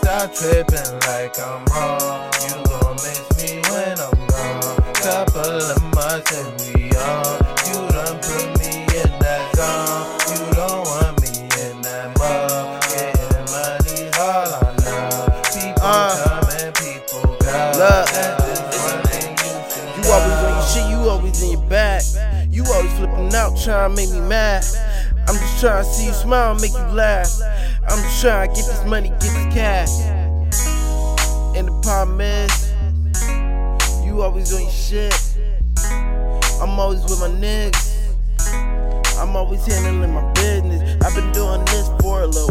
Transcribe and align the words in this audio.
stop 0.00 0.32
tripping 0.34 1.00
like 1.06 1.38
I'm 1.38 1.64
wrong. 1.66 2.30
You 2.42 2.54
gon' 2.68 2.94
miss 2.96 3.22
me 3.38 3.60
when 3.70 3.98
I'm 3.98 4.26
gone. 4.26 4.94
Couple 4.94 5.60
of 5.60 5.82
months 5.94 6.32
and 6.32 6.50
we 6.60 6.90
on. 6.96 7.38
You 7.66 7.78
done 7.92 8.18
put 8.20 8.46
me 8.60 8.72
in 9.00 9.10
that 9.20 9.42
zone. 9.56 10.06
You 10.30 10.54
don't 10.54 10.84
want 10.86 11.20
me 11.22 11.30
in 11.62 11.80
that 11.82 12.18
mug. 12.18 12.82
Getting 12.90 13.46
money's 13.52 14.18
all 14.18 14.48
I 14.54 14.56
know. 14.84 15.42
People 15.52 15.82
Uh. 15.82 16.16
come 16.24 16.48
and 16.60 16.74
people 16.74 17.36
go. 17.40 17.54
You 19.96 20.10
always 20.12 20.38
on 20.44 20.52
your 20.52 20.62
shit, 20.62 20.90
you 20.90 21.08
always 21.08 21.42
in 21.42 21.50
your 21.52 21.60
bag. 21.68 21.93
Always 22.74 22.92
flipping 22.94 23.32
out, 23.36 23.56
trying 23.56 23.90
to 23.90 23.96
make 23.96 24.10
me 24.10 24.18
mad. 24.18 24.64
I'm 25.28 25.36
just 25.36 25.60
trying 25.60 25.84
to 25.84 25.88
see 25.88 26.06
you 26.06 26.12
smile 26.12 26.56
make 26.56 26.72
you 26.72 26.78
laugh. 26.78 27.30
I'm 27.88 28.02
just 28.02 28.20
trying 28.20 28.48
to 28.48 28.54
get 28.56 28.66
this 28.66 28.84
money, 28.84 29.10
get 29.10 29.20
this 29.20 29.54
cash. 29.54 30.00
And 31.56 31.68
the 31.68 31.80
problem 31.84 32.20
is, 32.20 32.72
you 34.04 34.22
always 34.22 34.52
on 34.52 34.62
your 34.62 34.70
shit. 34.72 35.14
I'm 36.60 36.76
always 36.80 37.00
with 37.04 37.20
my 37.20 37.28
niggas. 37.28 37.94
I'm 39.20 39.36
always 39.36 39.64
handling 39.64 40.12
my 40.12 40.32
business. 40.32 40.96
I've 41.04 41.14
been 41.14 41.30
doing 41.30 41.64
this 41.66 41.88
for 42.00 42.22
a 42.22 42.26
little 42.26 42.43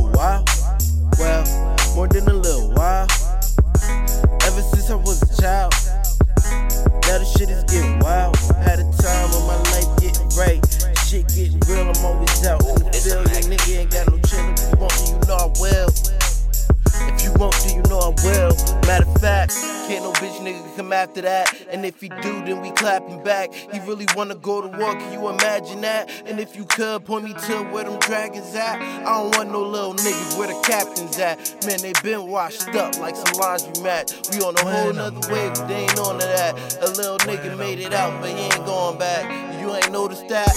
can't 19.87 20.03
no 20.03 20.11
bitch 20.13 20.37
nigga 20.39 20.75
come 20.75 20.93
after 20.93 21.21
that. 21.21 21.53
And 21.69 21.85
if 21.85 21.99
he 22.01 22.09
do, 22.09 22.43
then 22.45 22.61
we 22.61 22.71
clapping 22.71 23.23
back. 23.23 23.53
He 23.53 23.79
really 23.81 24.05
wanna 24.15 24.35
go 24.35 24.61
to 24.61 24.67
war, 24.77 24.93
can 24.93 25.13
you 25.13 25.29
imagine 25.29 25.81
that? 25.81 26.09
And 26.25 26.39
if 26.39 26.55
you 26.55 26.65
could, 26.65 27.05
point 27.05 27.25
me 27.25 27.33
to 27.33 27.63
where 27.71 27.83
them 27.83 27.99
dragons 27.99 28.53
at. 28.55 28.81
I 28.81 29.03
don't 29.03 29.35
want 29.35 29.51
no 29.51 29.61
little 29.61 29.93
niggas 29.93 30.37
where 30.37 30.47
the 30.47 30.59
captains 30.67 31.17
at. 31.19 31.37
Man, 31.65 31.79
they 31.81 31.93
been 32.01 32.27
washed 32.27 32.67
up 32.75 32.97
like 32.99 33.15
some 33.15 33.39
laundry 33.39 33.83
mat. 33.83 34.13
We 34.31 34.39
on 34.41 34.55
a 34.55 34.61
whole 34.61 34.93
nother 34.93 35.33
wave, 35.33 35.53
but 35.53 35.67
they 35.67 35.83
ain't 35.83 35.99
on 35.99 36.19
to 36.19 36.25
that. 36.25 36.81
A 36.81 36.89
little 36.89 37.17
nigga 37.19 37.57
made 37.57 37.79
it 37.79 37.93
out, 37.93 38.19
but 38.21 38.29
he 38.29 38.35
ain't 38.35 38.65
going 38.65 38.97
back. 38.97 39.23
You 39.61 39.73
ain't 39.75 39.91
noticed 39.91 40.27
that? 40.29 40.51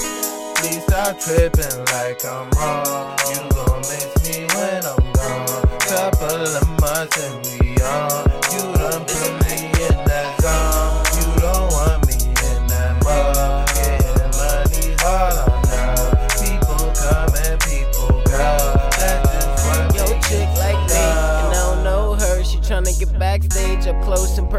Please 0.56 0.82
stop 0.84 1.18
tripping 1.20 1.84
like 1.92 2.24
I'm 2.24 2.50
wrong. 2.56 3.18
You 3.28 3.40
gon' 3.54 3.78
miss 3.80 4.14
me 4.24 4.46
when 4.54 4.84
I'm 4.84 5.12
gone. 5.12 5.78
Couple 5.86 6.42
of 6.42 6.68
months 6.80 7.22
and 7.22 7.46
we 7.60 7.76
on. 7.82 8.36
You 8.50 8.62
done 8.74 9.04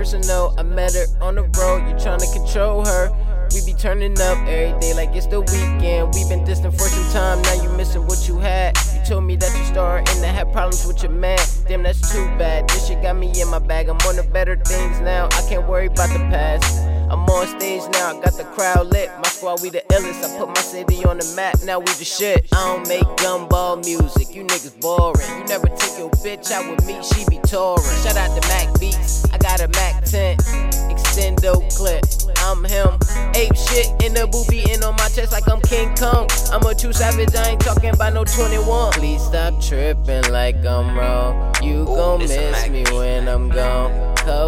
personal. 0.07 0.53
I 0.57 0.63
met 0.63 0.93
her 0.93 1.05
on 1.21 1.35
the 1.35 1.43
road, 1.43 1.87
you 1.87 1.95
tryna 1.95 2.31
control 2.31 2.85
her. 2.85 3.11
We 3.53 3.65
be 3.65 3.73
turning 3.73 4.13
up 4.19 4.37
every 4.47 4.77
day 4.79 4.93
like 4.93 5.13
it's 5.15 5.25
the 5.27 5.41
weekend. 5.41 6.13
we 6.15 6.27
been 6.29 6.45
distant 6.45 6.73
for 6.73 6.87
some 6.87 7.11
time, 7.11 7.41
now 7.41 7.61
you 7.61 7.69
missing 7.75 8.05
what 8.05 8.27
you 8.27 8.37
had. 8.37 8.77
You 8.93 9.01
told 9.05 9.25
me 9.25 9.35
that 9.35 9.57
you 9.57 9.65
starting 9.65 10.21
to 10.21 10.27
have 10.27 10.51
problems 10.53 10.85
with 10.85 11.03
your 11.03 11.11
man. 11.11 11.39
Damn, 11.67 11.83
that's 11.83 12.11
too 12.11 12.25
bad. 12.37 12.69
This 12.69 12.87
shit 12.87 13.01
got 13.01 13.17
me 13.17 13.33
in 13.39 13.49
my 13.49 13.59
bag. 13.59 13.89
I'm 13.89 13.97
on 14.07 14.15
the 14.15 14.23
better 14.23 14.55
things 14.55 14.99
now. 15.01 15.25
I 15.25 15.41
can't 15.49 15.67
worry 15.67 15.87
about 15.87 16.09
the 16.09 16.19
past. 16.31 16.96
I'm 17.09 17.23
on 17.29 17.47
stage 17.47 17.83
now, 17.93 18.17
I 18.17 18.21
got 18.21 18.37
the 18.37 18.43
crowd 18.55 18.87
lit. 18.87 19.09
My 19.17 19.29
squad, 19.29 19.61
we 19.61 19.69
the 19.69 19.81
illest. 19.91 20.23
I 20.23 20.37
put 20.37 20.49
my 20.49 20.61
city 20.61 21.05
on 21.05 21.17
the 21.17 21.33
map, 21.35 21.55
now 21.63 21.79
we 21.79 21.85
the 21.85 22.03
shit. 22.03 22.47
I 22.53 22.75
don't 22.75 22.87
make 22.87 23.07
gumball 23.23 23.83
music, 23.85 24.35
you 24.35 24.43
niggas 24.43 24.79
boring. 24.81 25.27
You 25.39 25.45
never 25.45 25.67
take 25.67 25.97
your 25.97 26.09
bitch 26.23 26.51
out 26.51 26.69
with 26.69 26.85
me, 26.85 27.01
she 27.03 27.23
be 27.29 27.39
touring. 27.47 27.83
Shout 28.03 28.17
out 28.17 28.35
to 28.35 28.47
Mac 28.49 28.79
Beats, 28.79 29.23
I 29.31 29.37
got 29.37 29.61
a 29.61 29.69
Mac 29.69 30.03
10, 30.03 30.37
extendo 30.91 31.63
clip. 31.75 32.03
I'm 32.39 32.63
him. 32.63 32.99
Ape 33.35 33.55
shit 33.55 33.87
in 34.03 34.13
the 34.13 34.27
booth 34.27 34.49
beating 34.49 34.83
on 34.83 34.95
my 34.95 35.09
chest 35.09 35.31
like 35.31 35.47
I'm 35.49 35.61
King 35.61 35.93
Kong. 35.95 36.29
I'm 36.51 36.63
a 36.63 36.73
true 36.73 36.93
savage, 36.93 37.35
I 37.35 37.51
ain't 37.51 37.61
talking 37.61 37.89
about 37.89 38.13
no 38.13 38.23
21. 38.23 38.93
Please 38.93 39.21
stop 39.21 39.61
tripping 39.61 40.31
like 40.31 40.55
I'm 40.65 40.97
wrong. 40.97 41.53
You 41.61 41.85
gon' 41.85 42.19
miss 42.19 42.69
me 42.69 42.83
when 42.91 43.27
I'm 43.27 43.49
gone 43.49 43.86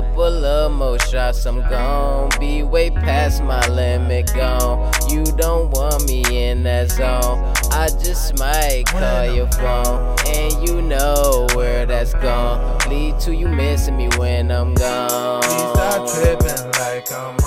couple 0.01 0.45
of 0.45 0.71
more 0.71 0.97
shots, 0.97 1.45
I'm 1.45 1.59
gone. 1.69 2.29
Be 2.39 2.63
way 2.63 2.89
past 2.89 3.43
my 3.43 3.67
limit, 3.67 4.31
gone. 4.33 4.91
You 5.09 5.25
don't 5.25 5.71
want 5.71 6.07
me 6.07 6.23
in 6.49 6.63
that 6.63 6.91
zone. 6.91 7.43
I 7.71 7.89
just 8.01 8.37
might 8.37 8.85
call 8.87 9.25
your 9.25 9.51
phone, 9.51 10.15
and 10.27 10.67
you 10.67 10.81
know 10.81 11.47
where 11.53 11.85
that's 11.85 12.13
gone. 12.13 12.77
Lead 12.89 13.19
to 13.21 13.35
you 13.35 13.49
missing 13.49 13.97
me 13.97 14.07
when 14.17 14.51
I'm 14.51 14.73
gone. 14.73 15.41
Please 15.41 15.69
stop 15.73 16.07
tripping 16.07 16.71
like 16.79 17.11
I'm 17.11 17.38